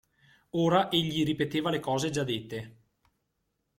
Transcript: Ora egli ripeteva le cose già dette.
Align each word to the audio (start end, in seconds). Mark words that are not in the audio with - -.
Ora 0.63 0.89
egli 0.89 1.23
ripeteva 1.23 1.69
le 1.69 1.79
cose 1.79 2.09
già 2.09 2.23
dette. 2.23 2.77